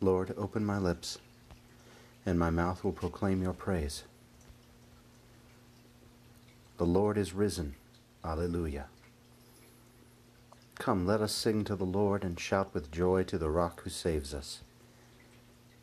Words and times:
Lord, 0.00 0.34
open 0.36 0.64
my 0.64 0.78
lips, 0.78 1.18
and 2.24 2.38
my 2.38 2.50
mouth 2.50 2.84
will 2.84 2.92
proclaim 2.92 3.42
your 3.42 3.52
praise. 3.52 4.04
The 6.76 6.86
Lord 6.86 7.18
is 7.18 7.32
risen. 7.32 7.74
Alleluia. 8.24 8.86
Come, 10.78 11.06
let 11.06 11.20
us 11.20 11.32
sing 11.32 11.64
to 11.64 11.74
the 11.74 11.84
Lord 11.84 12.22
and 12.22 12.38
shout 12.38 12.72
with 12.72 12.92
joy 12.92 13.24
to 13.24 13.38
the 13.38 13.50
rock 13.50 13.82
who 13.82 13.90
saves 13.90 14.32
us. 14.32 14.60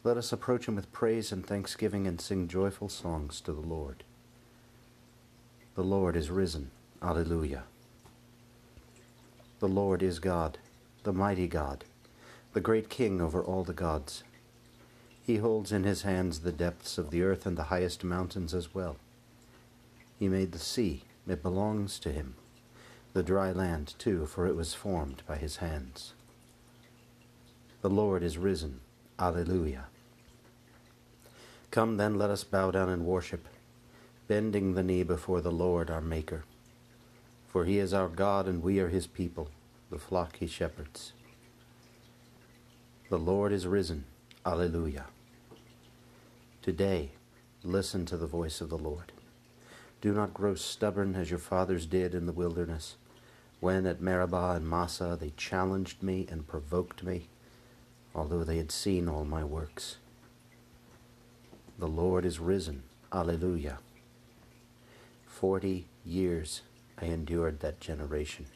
Let 0.06 0.16
us 0.16 0.32
approach 0.32 0.68
him 0.68 0.76
with 0.76 0.94
praise 0.94 1.32
and 1.32 1.46
thanksgiving 1.46 2.08
and 2.08 2.22
sing 2.22 2.48
joyful 2.48 2.88
songs 2.88 3.42
to 3.42 3.52
the 3.52 3.60
Lord. 3.60 4.04
The 5.76 5.84
Lord 5.84 6.16
is 6.16 6.30
risen. 6.30 6.72
Alleluia. 7.02 7.64
The 9.60 9.68
Lord 9.68 10.02
is 10.02 10.20
God, 10.20 10.58
the 11.04 11.12
mighty 11.14 11.48
God, 11.48 11.84
the 12.56 12.62
great 12.62 12.90
King 12.90 13.20
over 13.20 13.44
all 13.44 13.66
the 13.66 13.74
gods. 13.74 14.24
He 15.22 15.38
holds 15.38 15.74
in 15.74 15.84
his 15.84 16.04
hands 16.04 16.40
the 16.40 16.54
depths 16.54 16.98
of 16.98 17.12
the 17.12 17.22
earth 17.22 17.46
and 17.46 17.58
the 17.58 17.64
highest 17.64 18.02
mountains 18.02 18.54
as 18.54 18.74
well. 18.74 18.96
He 20.18 20.30
made 20.30 20.54
the 20.54 20.60
sea, 20.60 21.04
it 21.28 21.44
belongs 21.44 22.00
to 22.00 22.14
him 22.14 22.36
the 23.12 23.24
dry 23.24 23.52
land 23.52 23.94
too, 23.98 24.26
for 24.26 24.46
it 24.46 24.56
was 24.56 24.74
formed 24.74 25.22
by 25.28 25.36
his 25.36 25.58
hands. 25.58 26.14
The 27.82 27.90
Lord 27.90 28.24
is 28.24 28.38
risen. 28.38 28.80
Alleluia. 29.18 29.86
Come 31.72 31.96
then, 31.96 32.18
let 32.18 32.30
us 32.30 32.44
bow 32.44 32.72
down 32.72 32.90
and 32.90 33.06
worship, 33.06 33.48
bending 34.28 34.76
the 34.76 34.84
knee 34.84 35.04
before 35.04 35.40
the 35.40 35.52
Lord 35.52 35.90
our 35.90 36.02
Maker. 36.02 36.44
For 37.48 37.66
he 37.66 37.80
is 37.80 37.94
our 37.94 38.10
God, 38.10 38.48
and 38.48 38.62
we 38.62 38.80
are 38.80 38.90
his 38.90 39.08
people, 39.08 39.50
the 39.90 40.00
flock 40.00 40.38
he 40.38 40.48
shepherds. 40.48 41.14
The 43.08 43.20
Lord 43.20 43.52
is 43.52 43.68
risen. 43.68 44.06
Alleluia. 44.44 45.06
Today, 46.64 47.12
listen 47.64 48.04
to 48.08 48.18
the 48.18 48.26
voice 48.26 48.62
of 48.62 48.70
the 48.70 48.80
Lord. 48.80 49.12
Do 50.02 50.12
not 50.12 50.34
grow 50.34 50.56
stubborn 50.56 51.14
as 51.14 51.30
your 51.30 51.38
fathers 51.38 51.86
did 51.86 52.16
in 52.16 52.26
the 52.26 52.32
wilderness 52.32 52.96
when 53.60 53.86
at 53.86 54.02
Meribah 54.02 54.54
and 54.56 54.68
Massa 54.68 55.16
they 55.20 55.34
challenged 55.38 56.02
me 56.02 56.26
and 56.32 56.48
provoked 56.48 57.04
me, 57.04 57.28
although 58.16 58.44
they 58.44 58.58
had 58.58 58.72
seen 58.72 59.08
all 59.08 59.24
my 59.24 59.44
works. 59.44 59.98
The 61.78 61.88
Lord 61.88 62.26
is 62.26 62.40
risen. 62.40 62.84
Alleluia. 63.14 63.78
Forty 65.28 65.86
years 66.04 66.64
I 67.00 67.06
endured 67.06 67.60
that 67.60 67.80
generation. 67.80 68.48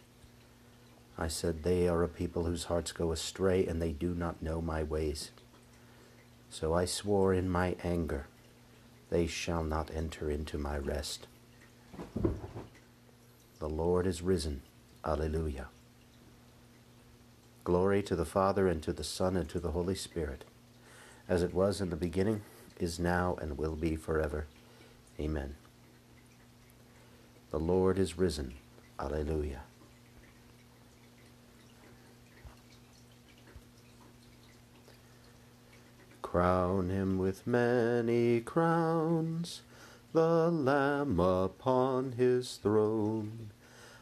I 1.21 1.27
said, 1.27 1.63
They 1.63 1.85
are 1.89 2.01
a 2.01 2.07
people 2.07 2.45
whose 2.45 2.63
hearts 2.63 2.93
go 2.93 3.11
astray, 3.11 3.65
and 3.65 3.81
they 3.81 3.91
do 3.91 4.15
not 4.15 4.41
know 4.41 4.61
my 4.61 4.83
ways. 4.83 5.31
So 6.49 6.73
I 6.73 6.85
swore 6.85 7.33
in 7.33 7.49
my 7.49 7.75
anger, 7.83 8.27
They 9.09 9.27
shall 9.27 9.65
not 9.65 9.91
enter 9.93 10.31
into 10.31 10.57
my 10.57 10.77
rest. 10.77 11.27
The 13.59 13.67
Lord 13.67 14.07
is 14.07 14.21
risen. 14.21 14.61
Alleluia. 15.03 15.67
Glory 17.65 18.01
to 18.03 18.15
the 18.15 18.25
Father, 18.25 18.69
and 18.69 18.81
to 18.83 18.93
the 18.93 19.03
Son, 19.03 19.35
and 19.35 19.49
to 19.49 19.59
the 19.59 19.71
Holy 19.71 19.95
Spirit, 19.95 20.45
as 21.27 21.43
it 21.43 21.53
was 21.53 21.81
in 21.81 21.89
the 21.89 21.97
beginning, 21.97 22.41
is 22.79 22.97
now, 22.97 23.37
and 23.41 23.57
will 23.57 23.75
be 23.75 23.97
forever. 23.97 24.47
Amen. 25.19 25.55
The 27.51 27.59
Lord 27.59 27.99
is 27.99 28.17
risen. 28.17 28.53
Alleluia. 28.97 29.61
Crown 36.31 36.91
him 36.91 37.17
with 37.17 37.47
many 37.47 38.39
crowns, 38.41 39.63
the 40.13 40.51
Lamb 40.51 41.19
upon 41.19 42.11
his 42.11 42.57
throne. 42.57 43.49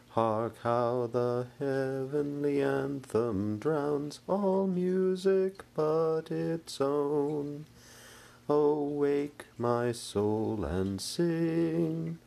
Hark 0.09 0.57
how 0.61 1.07
the 1.09 1.47
heavenly 1.57 2.61
anthem 2.61 3.59
drowns 3.59 4.19
all 4.27 4.67
music 4.67 5.63
but 5.73 6.29
its 6.29 6.81
own. 6.81 7.65
Awake, 8.49 9.45
my 9.57 9.93
soul, 9.93 10.65
and 10.65 10.99
sing 10.99 12.19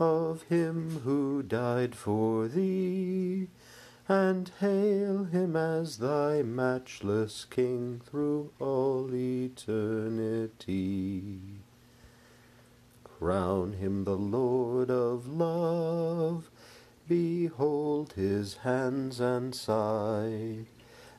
of 0.00 0.44
him 0.44 1.02
who 1.04 1.42
died 1.42 1.94
for 1.94 2.48
thee, 2.48 3.48
and 4.08 4.50
hail 4.60 5.24
him 5.24 5.56
as 5.56 5.98
thy 5.98 6.40
matchless 6.42 7.44
King 7.44 8.00
through 8.04 8.50
all 8.58 9.14
eternity. 9.14 10.80
Crown 13.04 13.74
him 13.74 14.04
the 14.04 14.16
Lord 14.16 14.90
of 14.90 15.26
love 15.26 16.50
Behold 17.06 18.14
his 18.14 18.54
hands 18.54 19.20
and 19.20 19.54
side, 19.54 20.64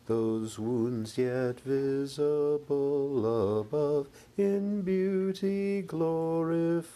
those 0.08 0.58
wounds 0.58 1.16
yet 1.16 1.60
visible 1.60 3.60
above, 3.60 4.10
in 4.36 4.82
beauty 4.82 5.84
glorified. 5.84 6.90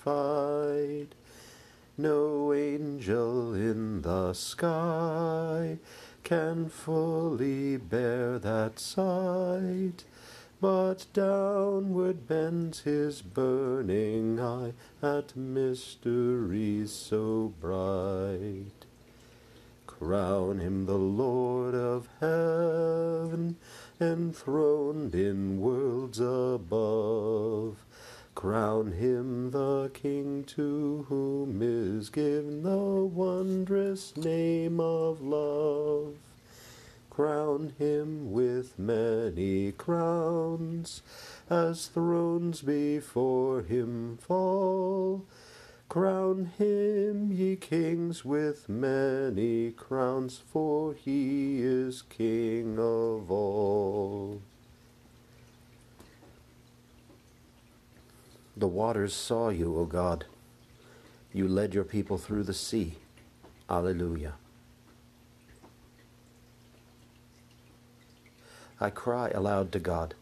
No 2.00 2.54
angel 2.54 3.54
in 3.54 4.04
the 4.04 4.32
sky 4.32 5.80
can 6.24 6.70
fully 6.70 7.76
bear 7.76 8.40
that 8.40 8.80
sight 8.80 10.06
but 10.62 11.06
downward 11.12 12.26
bends 12.26 12.80
his 12.84 13.22
burning 13.22 14.40
eye 14.40 14.72
at 15.02 15.36
mysteries 15.36 16.92
so 16.94 17.54
bright. 17.60 18.86
Crown 19.86 20.60
him 20.60 20.86
the 20.86 20.98
Lord 20.98 21.76
of 21.76 22.08
heaven, 22.22 23.58
enthroned 24.00 25.14
in 25.16 25.60
worlds 25.60 26.22
above. 26.22 27.86
Crown 28.40 28.94
him 28.94 29.52
the 29.52 29.92
King 29.94 30.46
to 30.46 31.06
whom 31.10 31.62
is 31.62 32.10
given 32.10 32.64
the 32.64 33.04
wondrous 33.04 34.16
name 34.16 34.80
of 34.80 35.20
love 35.20 36.16
crown 37.20 37.74
him 37.78 38.32
with 38.32 38.80
many 38.80 39.74
crowns, 39.74 41.02
as 41.50 41.88
thrones 41.88 42.62
before 42.62 43.62
him 43.62 44.18
fall. 44.22 45.26
Crown 45.90 46.46
him, 46.58 47.34
ye 47.34 47.58
kings, 47.58 48.24
with 48.24 48.70
many 48.70 49.72
crowns, 49.72 50.38
for 50.38 50.94
he 50.94 51.60
is 51.62 52.04
King 52.04 52.80
of 52.80 53.30
all. 53.30 54.42
The 58.60 58.68
waters 58.68 59.14
saw 59.14 59.48
you, 59.48 59.78
O 59.78 59.86
God. 59.86 60.26
You 61.32 61.48
led 61.48 61.74
your 61.74 61.86
people 61.86 62.18
through 62.18 62.44
the 62.44 62.54
sea. 62.54 62.96
Alleluia. 63.70 64.34
I 68.82 68.90
cry 68.90 69.30
aloud 69.30 69.72
to 69.72 69.80
God. 69.80 70.14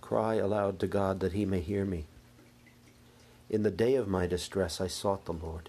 Cry 0.00 0.36
aloud 0.36 0.80
to 0.80 0.86
God 0.86 1.20
that 1.20 1.34
he 1.34 1.44
may 1.44 1.60
hear 1.60 1.84
me. 1.84 2.06
In 3.50 3.62
the 3.62 3.70
day 3.70 3.94
of 3.94 4.08
my 4.08 4.26
distress 4.26 4.80
I 4.80 4.86
sought 4.86 5.26
the 5.26 5.34
Lord. 5.34 5.68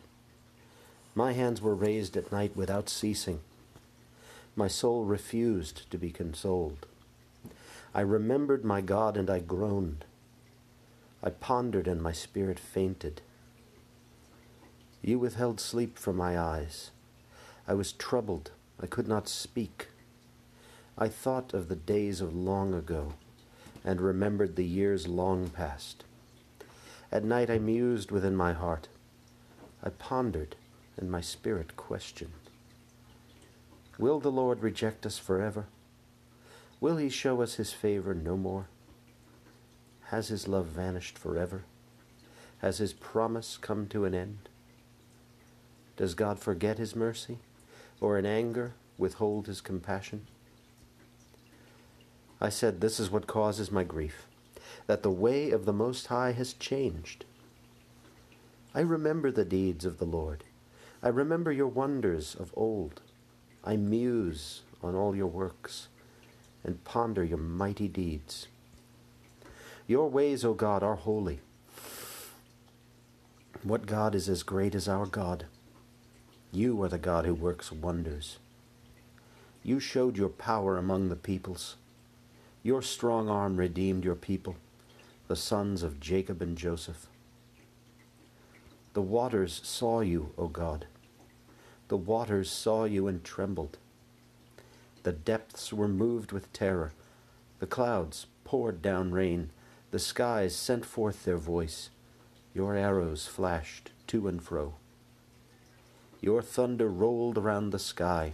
My 1.14 1.34
hands 1.34 1.62
were 1.62 1.76
raised 1.76 2.16
at 2.16 2.32
night 2.32 2.56
without 2.56 2.88
ceasing. 2.88 3.42
My 4.56 4.70
soul 4.70 5.04
refused 5.04 5.92
to 5.92 5.98
be 5.98 6.10
consoled. 6.10 6.86
I 7.94 8.00
remembered 8.00 8.64
my 8.64 8.80
God 8.80 9.18
and 9.18 9.30
I 9.30 9.40
groaned. 9.40 10.06
I 11.22 11.30
pondered 11.30 11.88
and 11.88 12.02
my 12.02 12.12
spirit 12.12 12.60
fainted. 12.60 13.22
You 15.02 15.20
withheld 15.20 15.60
sleep 15.60 15.98
from 15.98 16.16
my 16.16 16.40
eyes. 16.40 16.92
I 17.68 17.74
was 17.74 17.92
troubled. 17.92 18.52
I 18.82 18.86
could 18.86 19.08
not 19.08 19.28
speak. 19.28 19.88
I 20.98 21.08
thought 21.08 21.54
of 21.54 21.68
the 21.68 21.76
days 21.76 22.22
of 22.22 22.36
long 22.36 22.74
ago 22.74 23.14
and 23.84 24.02
remembered 24.02 24.56
the 24.56 24.66
years 24.66 25.08
long 25.08 25.50
past. 25.50 26.04
At 27.12 27.24
night 27.24 27.50
I 27.50 27.58
mused 27.58 28.12
within 28.12 28.36
my 28.36 28.54
heart. 28.54 28.88
I 29.84 29.90
pondered, 29.90 30.56
and 30.98 31.10
my 31.10 31.22
spirit 31.22 31.78
questioned. 31.78 32.34
Will 33.98 34.20
the 34.20 34.32
Lord 34.32 34.62
reject 34.62 35.06
us 35.06 35.18
forever? 35.18 35.66
Will 36.82 36.98
he 36.98 37.10
show 37.10 37.42
us 37.42 37.56
his 37.56 37.74
favor 37.74 38.14
no 38.14 38.38
more? 38.38 38.68
Has 40.12 40.30
his 40.30 40.48
love 40.48 40.66
vanished 40.66 41.20
forever? 41.20 41.66
Has 42.60 42.80
his 42.80 42.94
promise 42.94 43.58
come 43.58 43.86
to 43.90 44.06
an 44.06 44.16
end? 44.16 44.50
Does 45.98 46.16
God 46.16 46.40
forget 46.40 46.80
his 46.80 46.96
mercy, 46.96 47.38
or 48.02 48.18
in 48.18 48.26
anger 48.26 48.74
withhold 48.98 49.46
his 49.46 49.62
compassion? 49.62 50.26
I 52.42 52.50
said, 52.50 52.82
This 52.82 53.00
is 53.00 53.12
what 53.12 53.28
causes 53.28 53.72
my 53.72 53.84
grief, 53.84 54.26
that 54.88 55.04
the 55.04 55.12
way 55.12 55.52
of 55.52 55.66
the 55.66 55.74
Most 55.74 56.08
High 56.08 56.32
has 56.32 56.54
changed. 56.54 57.26
I 58.74 58.80
remember 58.80 59.30
the 59.30 59.46
deeds 59.46 59.86
of 59.86 60.00
the 60.00 60.06
Lord. 60.06 60.44
I 61.04 61.10
remember 61.10 61.52
your 61.52 61.68
wonders 61.68 62.34
of 62.34 62.52
old. 62.56 63.02
I 63.64 63.76
muse 63.76 64.62
on 64.82 64.96
all 64.96 65.16
your 65.16 65.28
works 65.28 65.88
and 66.64 66.84
ponder 66.84 67.24
your 67.24 67.38
mighty 67.38 67.88
deeds. 67.88 68.48
Your 69.90 70.08
ways, 70.08 70.46
O 70.46 70.54
God, 70.54 70.84
are 70.84 70.98
holy. 70.98 71.40
What 73.64 73.88
God 73.88 74.14
is 74.14 74.30
as 74.30 74.44
great 74.44 74.76
as 74.76 74.88
our 74.88 75.08
God? 75.08 75.48
You 76.52 76.80
are 76.84 76.88
the 76.88 77.00
God 77.00 77.26
who 77.26 77.34
works 77.34 77.72
wonders. 77.72 78.38
You 79.64 79.80
showed 79.80 80.16
your 80.16 80.30
power 80.30 80.78
among 80.78 81.10
the 81.10 81.16
peoples. 81.16 81.76
Your 82.62 82.84
strong 82.84 83.30
arm 83.30 83.58
redeemed 83.58 84.06
your 84.06 84.14
people, 84.14 84.58
the 85.28 85.36
sons 85.36 85.82
of 85.82 86.00
Jacob 86.00 86.40
and 86.40 86.56
Joseph. 86.56 87.08
The 88.94 89.02
waters 89.02 89.60
saw 89.64 90.02
you, 90.02 90.34
O 90.38 90.50
God. 90.50 90.86
The 91.88 91.98
waters 91.98 92.52
saw 92.52 92.84
you 92.84 93.08
and 93.08 93.24
trembled. 93.24 93.80
The 95.02 95.14
depths 95.14 95.74
were 95.74 95.88
moved 95.88 96.32
with 96.32 96.54
terror. 96.54 96.94
The 97.58 97.66
clouds 97.66 98.28
poured 98.44 98.84
down 98.84 99.14
rain. 99.14 99.50
The 99.92 100.00
skies 100.00 100.56
sent 100.56 100.86
forth 100.86 101.26
their 101.26 101.38
voice. 101.38 101.90
Your 102.54 102.76
arrows 102.76 103.26
flashed 103.26 103.92
to 104.08 104.28
and 104.28 104.42
fro. 104.42 104.76
Your 106.22 106.42
thunder 106.42 106.88
rolled 106.88 107.38
around 107.38 107.70
the 107.70 107.80
sky. 107.80 108.34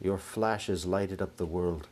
Your 0.00 0.18
flashes 0.18 0.86
lighted 0.86 1.22
up 1.22 1.36
the 1.36 1.46
world. 1.46 1.88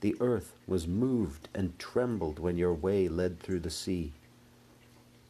The 0.00 0.16
earth 0.20 0.52
was 0.66 0.86
moved 0.86 1.48
and 1.54 1.78
trembled 1.78 2.38
when 2.38 2.56
your 2.56 2.74
way 2.74 3.08
led 3.08 3.40
through 3.40 3.60
the 3.60 3.70
sea. 3.70 4.12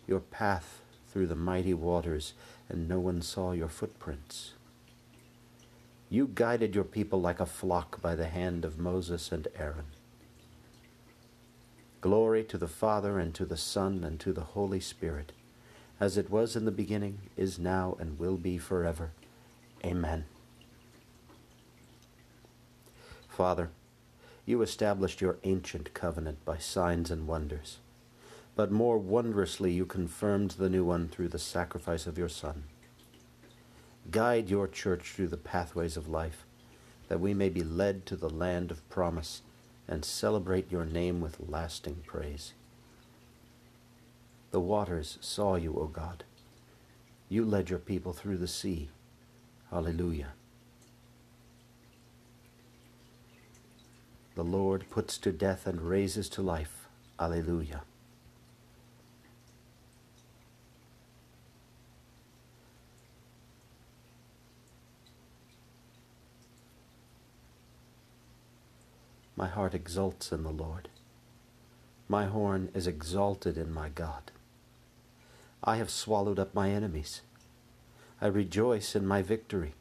Your 0.07 0.21
path 0.21 0.81
through 1.13 1.27
the 1.27 1.37
mighty 1.37 1.75
waters, 1.75 2.33
and 2.69 2.89
no 2.89 2.99
one 2.99 3.21
saw 3.21 3.53
your 3.53 3.69
footprints. 3.69 4.53
You 6.09 6.31
guided 6.35 6.75
your 6.75 6.85
people 6.85 7.21
like 7.21 7.41
a 7.41 7.47
flock 7.47 8.01
by 8.01 8.15
the 8.15 8.29
hand 8.29 8.65
of 8.65 8.79
Moses 8.79 9.31
and 9.31 9.47
Aaron. 9.59 9.87
Glory 12.03 12.45
to 12.45 12.59
the 12.59 12.69
Father, 12.69 13.19
and 13.19 13.35
to 13.35 13.47
the 13.47 13.57
Son, 13.57 14.05
and 14.05 14.21
to 14.21 14.35
the 14.35 14.43
Holy 14.43 14.81
Spirit, 14.81 15.33
as 15.99 16.19
it 16.19 16.29
was 16.29 16.55
in 16.55 16.67
the 16.67 16.71
beginning, 16.71 17.21
is 17.35 17.59
now, 17.59 17.97
and 17.99 18.19
will 18.19 18.37
be 18.37 18.59
forever. 18.59 19.13
Amen. 19.83 20.27
Father, 23.27 23.71
you 24.45 24.61
established 24.61 25.23
your 25.23 25.39
ancient 25.45 25.95
covenant 25.95 26.45
by 26.45 26.59
signs 26.59 27.11
and 27.11 27.27
wonders 27.27 27.79
but 28.55 28.71
more 28.71 28.99
wondrously 28.99 29.73
you 29.73 29.87
confirmed 29.87 30.53
the 30.53 30.69
new 30.69 30.85
one 30.85 31.09
through 31.09 31.29
the 31.29 31.39
sacrifice 31.39 32.07
of 32.07 32.19
your 32.19 32.29
Son. 32.29 32.65
Guide 34.11 34.51
your 34.51 34.69
church 34.69 35.13
through 35.13 35.29
the 35.29 35.37
pathways 35.37 35.97
of 35.97 36.09
life, 36.09 36.45
that 37.09 37.21
we 37.21 37.33
may 37.33 37.49
be 37.49 37.63
led 37.63 38.05
to 38.07 38.17
the 38.17 38.29
land 38.29 38.71
of 38.71 38.89
promise 38.91 39.43
and 39.88 40.05
celebrate 40.05 40.70
your 40.70 40.84
name 40.84 41.20
with 41.20 41.49
lasting 41.49 42.02
praise. 42.06 42.52
The 44.50 44.61
waters 44.61 45.19
saw 45.20 45.56
you, 45.56 45.75
O 45.79 45.87
God. 45.87 46.25
You 47.29 47.44
led 47.44 47.70
your 47.70 47.79
people 47.79 48.12
through 48.12 48.37
the 48.37 48.49
sea. 48.49 48.90
Hallelujah. 49.70 50.34
The 54.34 54.44
Lord 54.44 54.84
puts 54.90 55.19
to 55.19 55.32
death 55.32 55.67
and 55.67 55.81
raises 55.81 56.29
to 56.31 56.43
life. 56.43 56.87
Alleluia. 57.19 57.82
My 69.37 69.49
heart 69.49 69.75
exults 69.75 70.31
in 70.31 70.43
the 70.43 70.50
Lord. 70.50 70.88
My 72.08 72.26
horn 72.26 72.69
is 72.75 72.87
exalted 72.87 73.56
in 73.56 73.73
my 73.73 73.88
God. 73.88 74.31
I 75.64 75.76
have 75.76 75.90
swallowed 75.90 76.38
up 76.38 76.55
my 76.55 76.70
enemies. 76.70 77.23
I 78.20 78.26
rejoice 78.26 78.94
in 78.94 79.06
my 79.06 79.23
victory. 79.23 79.75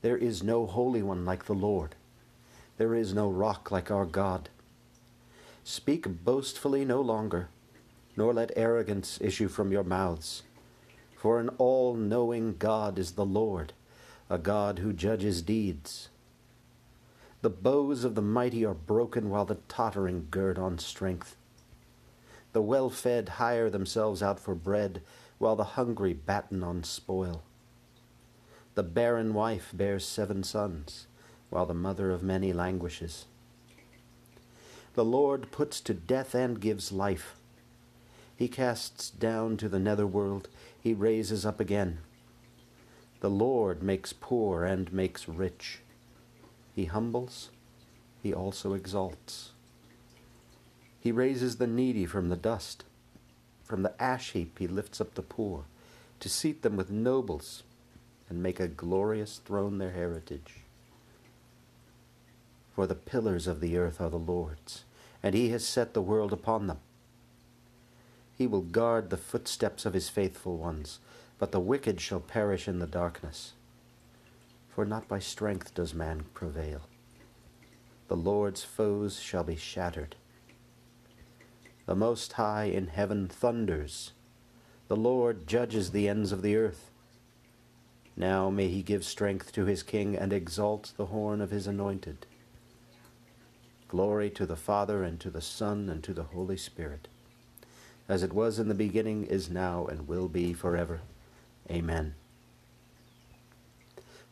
There 0.00 0.16
is 0.16 0.42
no 0.42 0.66
holy 0.66 1.02
one 1.02 1.24
like 1.24 1.44
the 1.44 1.54
Lord. 1.54 1.94
There 2.78 2.94
is 2.94 3.14
no 3.14 3.30
rock 3.30 3.70
like 3.70 3.90
our 3.90 4.04
God. 4.04 4.48
Speak 5.62 6.24
boastfully 6.24 6.84
no 6.84 7.00
longer, 7.00 7.48
nor 8.16 8.34
let 8.34 8.50
arrogance 8.56 9.18
issue 9.20 9.48
from 9.48 9.70
your 9.70 9.84
mouths. 9.84 10.42
For 11.16 11.38
an 11.38 11.50
all 11.58 11.94
knowing 11.94 12.56
God 12.58 12.98
is 12.98 13.12
the 13.12 13.24
Lord, 13.24 13.72
a 14.28 14.38
God 14.38 14.80
who 14.80 14.92
judges 14.92 15.40
deeds. 15.42 16.08
The 17.42 17.50
bows 17.50 18.04
of 18.04 18.14
the 18.14 18.22
mighty 18.22 18.64
are 18.64 18.72
broken 18.72 19.28
while 19.28 19.44
the 19.44 19.58
tottering 19.66 20.28
gird 20.30 20.60
on 20.60 20.78
strength. 20.78 21.34
The 22.52 22.62
well 22.62 22.88
fed 22.88 23.30
hire 23.30 23.68
themselves 23.68 24.22
out 24.22 24.38
for 24.38 24.54
bread 24.54 25.02
while 25.38 25.56
the 25.56 25.74
hungry 25.74 26.12
batten 26.12 26.62
on 26.62 26.84
spoil. 26.84 27.42
The 28.76 28.84
barren 28.84 29.34
wife 29.34 29.70
bears 29.74 30.06
seven 30.06 30.44
sons 30.44 31.08
while 31.50 31.66
the 31.66 31.74
mother 31.74 32.12
of 32.12 32.22
many 32.22 32.52
languishes. 32.52 33.26
The 34.94 35.04
Lord 35.04 35.50
puts 35.50 35.80
to 35.82 35.94
death 35.94 36.36
and 36.36 36.60
gives 36.60 36.92
life. 36.92 37.34
He 38.36 38.46
casts 38.46 39.10
down 39.10 39.56
to 39.56 39.68
the 39.68 39.80
nether 39.80 40.06
world, 40.06 40.48
he 40.80 40.94
raises 40.94 41.44
up 41.44 41.58
again. 41.58 41.98
The 43.18 43.30
Lord 43.30 43.82
makes 43.82 44.12
poor 44.12 44.64
and 44.64 44.92
makes 44.92 45.28
rich. 45.28 45.81
He 46.74 46.86
humbles, 46.86 47.50
he 48.22 48.32
also 48.32 48.72
exalts. 48.72 49.50
He 50.98 51.12
raises 51.12 51.56
the 51.56 51.66
needy 51.66 52.06
from 52.06 52.28
the 52.28 52.36
dust. 52.36 52.84
From 53.64 53.82
the 53.82 54.00
ash 54.00 54.32
heap 54.32 54.58
he 54.58 54.66
lifts 54.66 55.00
up 55.00 55.14
the 55.14 55.22
poor, 55.22 55.64
to 56.20 56.28
seat 56.28 56.62
them 56.62 56.76
with 56.76 56.90
nobles 56.90 57.62
and 58.28 58.42
make 58.42 58.60
a 58.60 58.68
glorious 58.68 59.38
throne 59.38 59.78
their 59.78 59.90
heritage. 59.90 60.60
For 62.74 62.86
the 62.86 62.94
pillars 62.94 63.46
of 63.46 63.60
the 63.60 63.76
earth 63.76 64.00
are 64.00 64.08
the 64.08 64.18
Lord's, 64.18 64.84
and 65.22 65.34
he 65.34 65.50
has 65.50 65.66
set 65.66 65.92
the 65.92 66.00
world 66.00 66.32
upon 66.32 66.68
them. 66.68 66.78
He 68.38 68.46
will 68.46 68.62
guard 68.62 69.10
the 69.10 69.18
footsteps 69.18 69.84
of 69.84 69.92
his 69.92 70.08
faithful 70.08 70.56
ones, 70.56 71.00
but 71.38 71.52
the 71.52 71.60
wicked 71.60 72.00
shall 72.00 72.20
perish 72.20 72.66
in 72.66 72.78
the 72.78 72.86
darkness 72.86 73.52
for 74.74 74.84
not 74.84 75.06
by 75.06 75.18
strength 75.18 75.74
does 75.74 75.94
man 75.94 76.24
prevail. 76.34 76.82
The 78.08 78.16
Lord's 78.16 78.64
foes 78.64 79.20
shall 79.20 79.44
be 79.44 79.56
shattered. 79.56 80.16
The 81.86 81.94
Most 81.94 82.34
High 82.34 82.64
in 82.64 82.88
heaven 82.88 83.28
thunders. 83.28 84.12
The 84.88 84.96
Lord 84.96 85.46
judges 85.46 85.90
the 85.90 86.08
ends 86.08 86.32
of 86.32 86.42
the 86.42 86.56
earth. 86.56 86.90
Now 88.16 88.50
may 88.50 88.68
he 88.68 88.82
give 88.82 89.04
strength 89.04 89.52
to 89.52 89.64
his 89.64 89.82
king 89.82 90.16
and 90.16 90.32
exalt 90.32 90.92
the 90.96 91.06
horn 91.06 91.40
of 91.40 91.50
his 91.50 91.66
anointed. 91.66 92.26
Glory 93.88 94.30
to 94.30 94.46
the 94.46 94.56
Father, 94.56 95.02
and 95.02 95.20
to 95.20 95.30
the 95.30 95.42
Son, 95.42 95.88
and 95.88 96.02
to 96.04 96.14
the 96.14 96.24
Holy 96.24 96.56
Spirit, 96.56 97.08
as 98.08 98.22
it 98.22 98.32
was 98.32 98.58
in 98.58 98.68
the 98.68 98.74
beginning, 98.74 99.24
is 99.24 99.50
now, 99.50 99.86
and 99.86 100.08
will 100.08 100.28
be 100.28 100.54
forever. 100.54 101.02
Amen. 101.70 102.14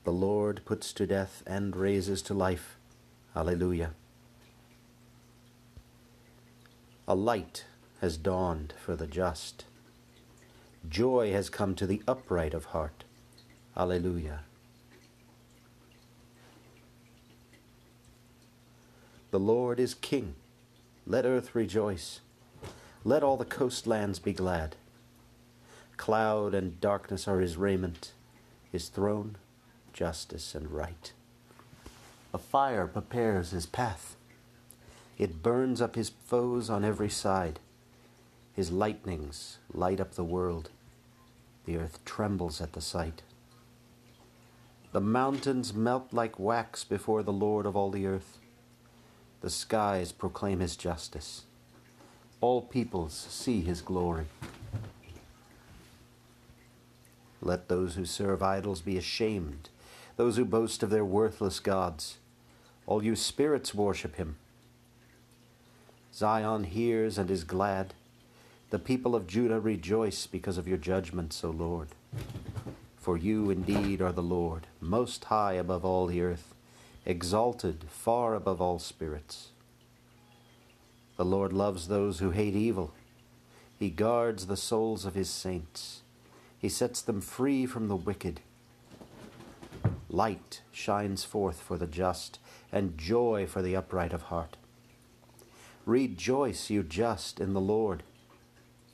The 0.05 0.13
Lord 0.13 0.63
puts 0.65 0.93
to 0.95 1.07
death 1.07 1.43
and 1.47 1.77
raises 1.77 2.23
to 2.23 2.35
life. 2.35 2.77
Alleluia. 3.37 3.91
A 7.07 7.15
light 7.15 7.65
has 8.01 8.17
dawned 8.17 8.73
for 8.83 8.97
the 8.97 9.07
just. 9.07 9.65
Joy 10.89 11.33
has 11.33 11.51
come 11.51 11.75
to 11.75 11.87
the 11.87 12.03
upright 12.09 12.55
of 12.55 12.67
heart. 12.67 13.05
Alleluia. 13.77 14.41
The 19.31 19.39
Lord 19.39 19.79
is 19.79 19.95
King. 19.95 20.35
Let 21.07 21.27
earth 21.27 21.55
rejoice. 21.55 22.21
Let 23.05 23.23
all 23.23 23.37
the 23.37 23.45
coastlands 23.45 24.19
be 24.19 24.33
glad. 24.33 24.77
Cloud 25.99 26.55
and 26.55 26.81
darkness 26.81 27.29
are 27.29 27.41
his 27.41 27.57
raiment. 27.57 28.13
His 28.73 28.89
throne 28.89 29.37
justice, 29.93 30.55
and 30.55 30.71
right. 30.71 31.13
A 32.33 32.39
fire 32.39 32.87
prepares 32.87 33.51
his 33.51 33.67
path. 33.67 34.17
It 35.19 35.43
burns 35.43 35.83
up 35.83 35.97
his 35.97 36.11
foes 36.11 36.71
on 36.71 36.85
every 36.85 37.11
side. 37.11 37.61
His 38.55 38.71
lightnings 38.71 39.59
light 39.73 40.01
up 40.01 40.15
the 40.15 40.25
world. 40.25 40.71
The 41.67 41.77
earth 41.77 42.05
trembles 42.05 42.61
at 42.61 42.73
the 42.73 42.81
sight. 42.81 43.23
The 44.93 45.01
mountains 45.01 45.73
melt 45.73 46.13
like 46.13 46.39
wax 46.39 46.85
before 46.85 47.23
the 47.23 47.33
Lord 47.33 47.65
of 47.67 47.77
all 47.77 47.91
the 47.91 48.07
earth. 48.07 48.39
The 49.41 49.51
skies 49.51 50.13
proclaim 50.13 50.61
his 50.61 50.77
justice. 50.77 51.45
All 52.41 52.63
peoples 52.63 53.15
see 53.15 53.61
his 53.61 53.83
glory. 53.83 54.27
Let 57.43 57.69
those 57.69 57.95
who 57.95 58.05
serve 58.05 58.43
idols 58.43 58.81
be 58.81 58.99
ashamed, 58.99 59.71
those 60.21 60.37
who 60.37 60.45
boast 60.45 60.83
of 60.83 60.91
their 60.91 61.03
worthless 61.03 61.61
gods. 61.61 62.19
All 62.85 63.03
you 63.03 63.17
spirits 63.17 63.75
worship 63.75 64.17
him. 64.17 64.37
Zion 66.13 66.65
hears 66.65 67.17
and 67.17 67.31
is 67.31 67.43
glad. 67.43 67.95
The 68.69 68.79
people 68.79 69.17
of 69.17 69.27
Judah 69.27 69.59
rejoice 69.59 70.27
because 70.27 70.59
of 70.59 70.69
your 70.69 70.77
judgments, 70.77 71.43
O 71.43 71.49
Lord. 71.49 71.89
For 72.99 73.17
you 73.17 73.49
indeed 73.49 74.03
are 74.03 74.13
the 74.13 74.23
Lord, 74.23 74.67
most 74.79 75.25
high 75.25 75.55
above 75.55 75.87
all 75.87 76.07
the 76.07 76.21
earth, 76.21 76.55
exalted 77.07 77.87
far 77.89 78.35
above 78.35 78.61
all 78.61 78.79
spirits. 78.79 79.53
The 81.17 81.25
Lord 81.25 81.55
loves 81.55 81.89
those 81.89 82.19
who 82.19 82.33
hate 82.33 82.55
evil. 82.55 82.93
He 83.79 83.89
guards 83.89 84.49
the 84.49 84.59
souls 84.59 85.07
of 85.07 85.15
his 85.15 85.31
saints. 85.31 86.03
He 86.59 86.69
sets 86.69 87.01
them 87.01 87.23
free 87.23 87.65
from 87.65 87.89
the 87.89 87.97
wicked. 87.97 88.43
Light 90.09 90.63
shines 90.73 91.25
forth 91.25 91.61
for 91.61 91.77
the 91.77 91.87
just, 91.87 92.39
and 92.73 92.99
joy 92.99 93.47
for 93.47 93.63
the 93.63 93.77
upright 93.77 94.13
of 94.13 94.23
heart. 94.23 94.57
Rejoice, 95.87 96.71
you 96.71 96.83
just, 96.83 97.41
in 97.41 97.53
the 97.53 97.61
Lord. 97.61 98.03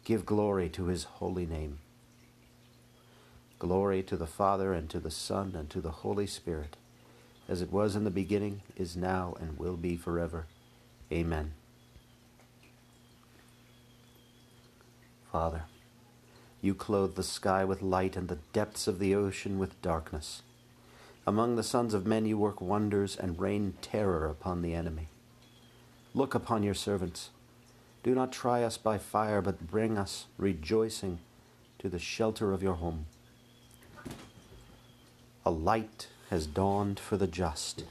Give 0.05 0.25
glory 0.26 0.69
to 0.71 0.87
his 0.87 1.05
holy 1.05 1.47
name. 1.47 1.78
Glory 3.59 4.02
to 4.02 4.16
the 4.16 4.26
Father, 4.26 4.73
and 4.73 4.88
to 4.90 5.00
the 5.00 5.11
Son, 5.11 5.55
and 5.57 5.69
to 5.71 5.81
the 5.81 5.90
Holy 5.90 6.26
Spirit, 6.26 6.76
as 7.49 7.62
it 7.62 7.73
was 7.73 7.97
in 7.97 8.05
the 8.05 8.11
beginning, 8.11 8.61
is 8.76 8.97
now, 8.97 9.35
and 9.40 9.59
will 9.59 9.76
be 9.76 9.97
forever. 9.97 10.47
Amen. 11.11 11.55
Father, 15.33 15.62
you 16.61 16.75
clothe 16.75 17.14
the 17.14 17.23
sky 17.23 17.64
with 17.64 17.83
light 17.83 18.16
and 18.16 18.28
the 18.28 18.38
depths 18.52 18.87
of 18.87 18.99
the 18.99 19.14
ocean 19.14 19.59
with 19.59 19.81
darkness. 19.83 20.43
Among 21.28 21.56
the 21.56 21.64
sons 21.64 21.92
of 21.92 22.06
men 22.06 22.25
you 22.25 22.38
work 22.38 22.61
wonders 22.61 23.16
and 23.16 23.40
rain 23.40 23.75
terror 23.83 24.26
upon 24.26 24.62
the 24.62 24.75
enemy. 24.75 25.09
Look 26.14 26.37
upon 26.37 26.62
your 26.62 26.75
servants. 26.75 27.30
Do 28.04 28.14
not 28.14 28.33
try 28.33 28.62
us 28.62 28.78
by 28.78 28.99
fire, 28.99 29.42
but 29.42 29.66
bring 29.66 29.99
us, 29.99 30.26
rejoicing, 30.38 31.18
to 31.80 31.88
the 31.88 31.99
shelter 31.99 32.52
of 32.52 32.62
your 32.62 32.75
home. 32.75 33.06
A 35.45 35.50
light 35.50 36.06
has 36.30 36.47
dawned 36.47 37.00
for 37.00 37.16
the 37.16 37.26
just. 37.26 37.85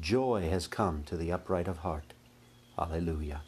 Joy 0.00 0.48
has 0.48 0.66
come 0.66 1.04
to 1.04 1.16
the 1.16 1.30
upright 1.30 1.68
of 1.68 1.78
heart. 1.78 2.14
Alleluia. 2.78 3.42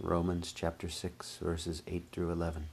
Romans 0.00 0.52
chapter 0.54 0.88
6, 0.88 1.38
verses 1.42 1.82
8 1.86 2.06
through 2.12 2.30
11. 2.30 2.68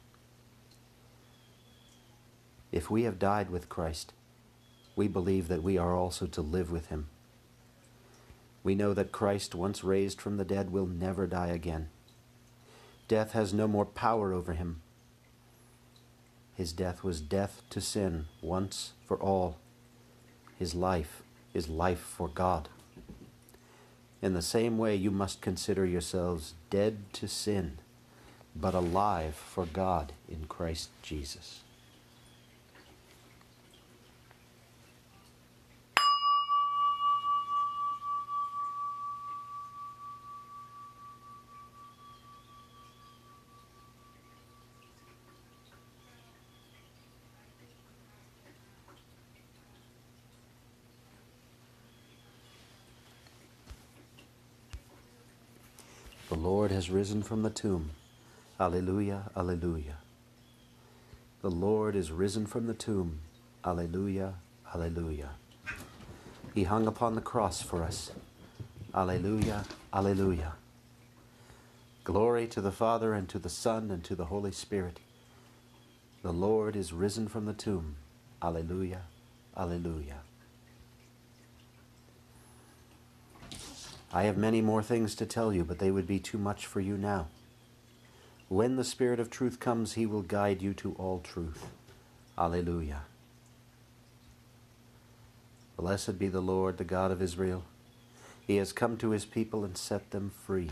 If 2.72 2.89
we 2.89 3.03
have 3.03 3.19
died 3.19 3.50
with 3.50 3.69
Christ, 3.69 4.13
we 4.95 5.07
believe 5.07 5.48
that 5.48 5.63
we 5.63 5.77
are 5.77 5.95
also 5.95 6.25
to 6.27 6.41
live 6.41 6.72
with 6.72 6.88
him. 6.88 7.07
We 8.63 8.75
know 8.75 8.93
that 8.93 9.12
Christ, 9.12 9.53
once 9.53 9.84
raised 9.84 10.19
from 10.19 10.38
the 10.38 10.45
dead, 10.45 10.72
will 10.72 10.88
never 10.88 11.27
die 11.27 11.50
again. 11.50 11.89
Death 13.07 13.34
has 13.34 13.53
no 13.53 13.67
more 13.67 13.86
power 13.86 14.34
over 14.34 14.53
him. 14.53 14.81
His 16.55 16.74
death 16.74 17.03
was 17.03 17.22
death 17.22 17.62
to 17.69 17.81
sin 17.81 18.25
once 18.41 18.93
for 19.05 19.17
all. 19.17 19.57
His 20.57 20.74
life 20.74 21.22
is 21.53 21.67
life 21.69 22.00
for 22.00 22.27
God. 22.27 22.69
In 24.22 24.34
the 24.34 24.41
same 24.41 24.77
way, 24.77 24.95
you 24.95 25.12
must 25.12 25.41
consider 25.41 25.86
yourselves 25.86 26.55
dead 26.69 26.98
to 27.13 27.27
sin, 27.27 27.77
but 28.55 28.74
alive 28.74 29.36
for 29.36 29.65
God 29.65 30.13
in 30.27 30.45
Christ 30.45 30.89
Jesus. 31.03 31.64
The 56.36 56.42
Lord 56.42 56.70
has 56.72 56.89
risen 56.89 57.24
from 57.24 57.44
the 57.44 57.50
tomb. 57.50 57.92
Alleluia, 58.60 59.32
Alleluia. 59.38 60.00
The 61.42 61.50
Lord 61.50 61.96
is 61.96 62.12
risen 62.12 62.46
from 62.46 62.68
the 62.68 62.74
tomb. 62.74 63.22
Alleluia, 63.63 64.34
Alleluia. 64.74 65.30
He 66.54 66.63
hung 66.63 66.88
upon 66.88 67.15
the 67.15 67.22
cross 67.22 67.62
for 67.62 67.84
us. 67.84 68.12
Alleluia, 68.94 69.63
Alleluia. 69.94 70.56
Glory 72.04 72.48
to 72.48 72.60
the 72.60 72.70
Father, 72.70 73.13
and 73.13 73.30
to 73.30 73.39
the 73.39 73.48
Son, 73.48 73.89
and 73.89 74.04
to 74.04 74.13
the 74.13 74.25
Holy 74.25 74.51
Spirit. 74.51 75.00
The 76.22 76.34
Lord 76.34 76.75
is 76.75 76.92
risen 76.92 77.30
from 77.30 77.46
the 77.46 77.54
tomb. 77.54 77.96
Alleluia, 78.42 79.04
Alleluia. 79.56 80.25
I 84.15 84.24
have 84.24 84.38
many 84.38 84.62
more 84.62 84.81
things 84.81 85.13
to 85.15 85.25
tell 85.25 85.51
you, 85.51 85.65
but 85.65 85.79
they 85.79 85.91
would 85.91 86.07
be 86.07 86.19
too 86.19 86.38
much 86.38 86.65
for 86.65 86.79
you 86.79 86.98
now. 86.98 87.27
When 88.48 88.77
the 88.77 88.86
Spirit 88.86 89.19
of 89.19 89.29
truth 89.29 89.60
comes, 89.60 89.95
he 89.95 90.05
will 90.05 90.22
guide 90.22 90.62
you 90.62 90.74
to 90.75 90.93
all 90.98 91.19
truth. 91.19 91.65
Alleluia. 92.38 93.01
Blessed 95.75 96.17
be 96.17 96.29
the 96.29 96.39
Lord, 96.39 96.77
the 96.77 96.86
God 96.86 97.12
of 97.12 97.22
Israel. 97.22 97.65
He 98.48 98.55
has 98.55 98.72
come 98.72 98.95
to 98.98 99.10
his 99.10 99.25
people 99.25 99.65
and 99.65 99.77
set 99.77 100.12
them 100.12 100.31
free. 100.45 100.72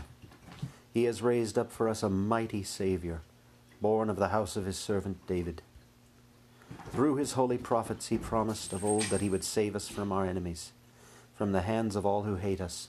He 0.94 1.04
has 1.04 1.20
raised 1.20 1.58
up 1.58 1.70
for 1.70 1.86
us 1.86 2.02
a 2.02 2.08
mighty 2.08 2.62
Savior, 2.62 3.20
born 3.82 4.08
of 4.08 4.16
the 4.16 4.28
house 4.28 4.56
of 4.56 4.64
his 4.64 4.78
servant 4.78 5.18
David. 5.26 5.60
Through 6.92 7.16
his 7.16 7.32
holy 7.32 7.58
prophets, 7.58 8.06
he 8.06 8.16
promised 8.16 8.72
of 8.72 8.82
old 8.82 9.02
that 9.04 9.20
he 9.20 9.28
would 9.28 9.44
save 9.44 9.76
us 9.76 9.86
from 9.86 10.12
our 10.12 10.24
enemies, 10.24 10.72
from 11.36 11.52
the 11.52 11.60
hands 11.60 11.94
of 11.94 12.06
all 12.06 12.22
who 12.22 12.36
hate 12.36 12.62
us 12.62 12.88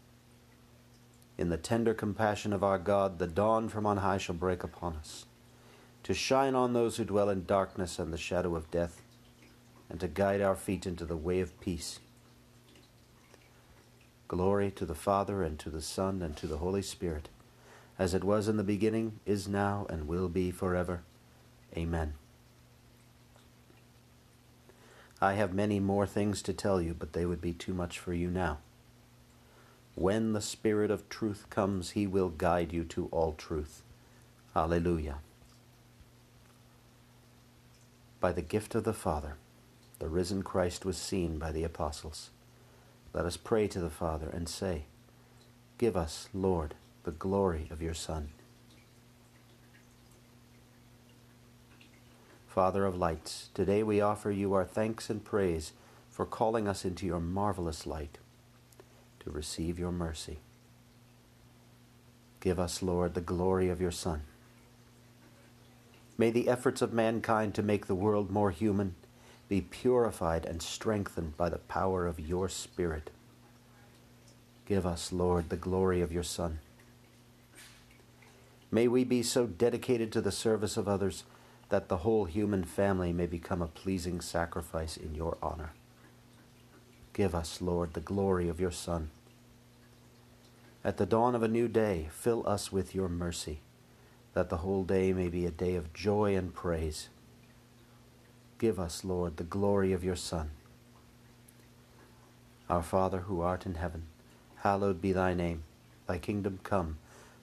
In 1.37 1.49
the 1.49 1.57
tender 1.57 1.93
compassion 1.93 2.53
of 2.53 2.63
our 2.63 2.77
God, 2.77 3.17
the 3.17 3.27
dawn 3.27 3.69
from 3.69 3.85
on 3.85 3.97
high 3.97 4.17
shall 4.17 4.35
break 4.35 4.63
upon 4.63 4.95
us, 4.95 5.25
to 6.03 6.13
shine 6.13 6.55
on 6.55 6.73
those 6.73 6.97
who 6.97 7.05
dwell 7.05 7.29
in 7.29 7.45
darkness 7.45 7.99
and 7.99 8.13
the 8.13 8.17
shadow 8.17 8.55
of 8.55 8.69
death, 8.69 9.01
and 9.89 9.99
to 9.99 10.07
guide 10.07 10.41
our 10.41 10.55
feet 10.55 10.85
into 10.85 11.05
the 11.05 11.17
way 11.17 11.39
of 11.39 11.59
peace. 11.59 11.99
Glory 14.27 14.71
to 14.71 14.85
the 14.85 14.95
Father, 14.95 15.43
and 15.43 15.59
to 15.59 15.69
the 15.69 15.81
Son, 15.81 16.21
and 16.21 16.37
to 16.37 16.47
the 16.47 16.59
Holy 16.59 16.81
Spirit, 16.81 17.27
as 17.99 18.13
it 18.13 18.23
was 18.23 18.47
in 18.47 18.57
the 18.57 18.63
beginning, 18.63 19.19
is 19.25 19.47
now, 19.47 19.85
and 19.89 20.07
will 20.07 20.29
be 20.29 20.51
forever. 20.51 21.01
Amen. 21.75 22.13
I 25.19 25.33
have 25.33 25.53
many 25.53 25.79
more 25.79 26.07
things 26.07 26.41
to 26.43 26.53
tell 26.53 26.81
you, 26.81 26.95
but 26.97 27.13
they 27.13 27.25
would 27.25 27.41
be 27.41 27.53
too 27.53 27.73
much 27.73 27.99
for 27.99 28.13
you 28.13 28.29
now. 28.29 28.59
When 30.01 30.33
the 30.33 30.41
Spirit 30.41 30.89
of 30.89 31.07
truth 31.09 31.45
comes, 31.51 31.91
he 31.91 32.07
will 32.07 32.29
guide 32.29 32.73
you 32.73 32.83
to 32.85 33.07
all 33.11 33.33
truth. 33.33 33.83
Alleluia. 34.55 35.19
By 38.19 38.31
the 38.31 38.41
gift 38.41 38.73
of 38.73 38.83
the 38.83 38.95
Father, 38.95 39.35
the 39.99 40.09
risen 40.09 40.41
Christ 40.41 40.85
was 40.85 40.97
seen 40.97 41.37
by 41.37 41.51
the 41.51 41.63
apostles. 41.63 42.31
Let 43.13 43.25
us 43.25 43.37
pray 43.37 43.67
to 43.67 43.79
the 43.79 43.91
Father 43.91 44.27
and 44.27 44.49
say, 44.49 44.85
Give 45.77 45.95
us, 45.95 46.29
Lord, 46.33 46.73
the 47.03 47.11
glory 47.11 47.67
of 47.69 47.79
your 47.79 47.93
Son. 47.93 48.29
Father 52.47 52.85
of 52.85 52.97
lights, 52.97 53.49
today 53.53 53.83
we 53.83 54.01
offer 54.01 54.31
you 54.31 54.55
our 54.55 54.65
thanks 54.65 55.11
and 55.11 55.23
praise 55.23 55.73
for 56.09 56.25
calling 56.25 56.67
us 56.67 56.85
into 56.85 57.05
your 57.05 57.19
marvelous 57.19 57.85
light. 57.85 58.17
To 59.21 59.31
receive 59.31 59.79
your 59.79 59.91
mercy. 59.91 60.39
Give 62.39 62.59
us, 62.59 62.81
Lord, 62.81 63.13
the 63.13 63.21
glory 63.21 63.69
of 63.69 63.79
your 63.79 63.91
Son. 63.91 64.21
May 66.17 66.31
the 66.31 66.49
efforts 66.49 66.81
of 66.81 66.93
mankind 66.93 67.55
to 67.55 67.63
make 67.63 67.87
the 67.87 67.95
world 67.95 68.29
more 68.29 68.51
human 68.51 68.95
be 69.47 69.61
purified 69.61 70.45
and 70.45 70.61
strengthened 70.61 71.35
by 71.37 71.49
the 71.49 71.57
power 71.57 72.07
of 72.07 72.19
your 72.19 72.49
Spirit. 72.49 73.09
Give 74.65 74.85
us, 74.85 75.11
Lord, 75.11 75.49
the 75.49 75.57
glory 75.57 76.01
of 76.01 76.11
your 76.11 76.23
Son. 76.23 76.59
May 78.71 78.87
we 78.87 79.03
be 79.03 79.21
so 79.21 79.45
dedicated 79.45 80.11
to 80.13 80.21
the 80.21 80.31
service 80.31 80.77
of 80.77 80.87
others 80.87 81.25
that 81.69 81.89
the 81.89 81.97
whole 81.97 82.25
human 82.25 82.63
family 82.63 83.11
may 83.11 83.25
become 83.25 83.61
a 83.61 83.67
pleasing 83.67 84.21
sacrifice 84.21 84.95
in 84.95 85.13
your 85.13 85.37
honor. 85.41 85.71
Give 87.13 87.35
us, 87.35 87.61
Lord, 87.61 87.93
the 87.93 87.99
glory 87.99 88.47
of 88.47 88.61
your 88.61 88.71
Son. 88.71 89.09
At 90.83 90.95
the 90.95 91.05
dawn 91.05 91.35
of 91.35 91.43
a 91.43 91.47
new 91.47 91.67
day, 91.67 92.07
fill 92.11 92.47
us 92.47 92.71
with 92.71 92.95
your 92.95 93.09
mercy, 93.09 93.59
that 94.33 94.49
the 94.49 94.57
whole 94.57 94.83
day 94.85 95.11
may 95.11 95.27
be 95.27 95.45
a 95.45 95.51
day 95.51 95.75
of 95.75 95.93
joy 95.93 96.35
and 96.37 96.53
praise. 96.53 97.09
Give 98.59 98.79
us, 98.79 99.03
Lord, 99.03 99.35
the 99.35 99.43
glory 99.43 99.91
of 99.91 100.05
your 100.05 100.15
Son. 100.15 100.51
Our 102.69 102.81
Father, 102.81 103.19
who 103.21 103.41
art 103.41 103.65
in 103.65 103.75
heaven, 103.75 104.03
hallowed 104.57 105.01
be 105.01 105.11
thy 105.11 105.33
name. 105.33 105.63
Thy 106.07 106.17
kingdom 106.17 106.59
come, 106.63 106.97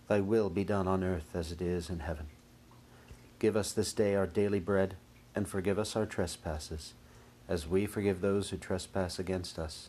thy 0.08 0.20
will 0.20 0.48
be 0.48 0.64
done 0.64 0.88
on 0.88 1.04
earth 1.04 1.34
as 1.34 1.52
it 1.52 1.60
is 1.60 1.90
in 1.90 2.00
heaven. 2.00 2.26
Give 3.38 3.54
us 3.54 3.72
this 3.72 3.92
day 3.92 4.14
our 4.14 4.26
daily 4.26 4.60
bread, 4.60 4.96
and 5.34 5.46
forgive 5.46 5.78
us 5.78 5.94
our 5.94 6.06
trespasses 6.06 6.94
as 7.48 7.66
we 7.66 7.86
forgive 7.86 8.20
those 8.20 8.50
who 8.50 8.56
trespass 8.56 9.18
against 9.18 9.58
us. 9.58 9.88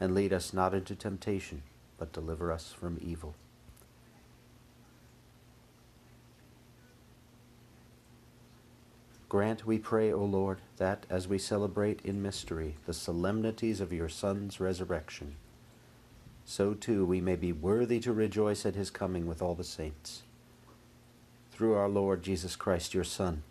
And 0.00 0.14
lead 0.14 0.32
us 0.32 0.52
not 0.52 0.74
into 0.74 0.96
temptation, 0.96 1.62
but 1.96 2.12
deliver 2.12 2.50
us 2.50 2.72
from 2.72 2.98
evil. 3.00 3.34
Grant, 9.28 9.64
we 9.64 9.78
pray, 9.78 10.12
O 10.12 10.22
Lord, 10.22 10.58
that 10.76 11.06
as 11.08 11.26
we 11.26 11.38
celebrate 11.38 12.02
in 12.02 12.20
mystery 12.20 12.74
the 12.84 12.92
solemnities 12.92 13.80
of 13.80 13.90
your 13.90 14.10
Son's 14.10 14.60
resurrection, 14.60 15.36
so 16.44 16.74
too 16.74 17.06
we 17.06 17.20
may 17.20 17.36
be 17.36 17.50
worthy 17.50 17.98
to 18.00 18.12
rejoice 18.12 18.66
at 18.66 18.74
his 18.74 18.90
coming 18.90 19.26
with 19.26 19.40
all 19.40 19.54
the 19.54 19.64
saints. 19.64 20.22
Through 21.50 21.74
our 21.74 21.88
Lord 21.88 22.22
Jesus 22.22 22.56
Christ, 22.56 22.92
your 22.92 23.04
Son, 23.04 23.42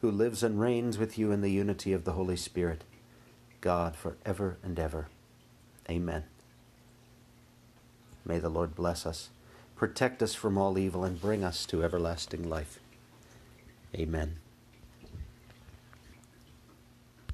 who 0.00 0.10
lives 0.10 0.42
and 0.42 0.60
reigns 0.60 0.98
with 0.98 1.18
you 1.18 1.30
in 1.30 1.40
the 1.40 1.50
unity 1.50 1.92
of 1.92 2.04
the 2.04 2.12
Holy 2.12 2.36
Spirit, 2.36 2.84
God 3.60 3.96
for 3.96 4.16
ever 4.24 4.56
and 4.62 4.78
ever. 4.78 5.08
Amen. 5.88 6.24
May 8.24 8.38
the 8.38 8.48
Lord 8.48 8.74
bless 8.74 9.06
us, 9.06 9.30
protect 9.76 10.22
us 10.22 10.34
from 10.34 10.56
all 10.58 10.78
evil, 10.78 11.04
and 11.04 11.20
bring 11.20 11.44
us 11.44 11.66
to 11.66 11.82
everlasting 11.82 12.48
life. 12.48 12.80
Amen. 13.94 14.39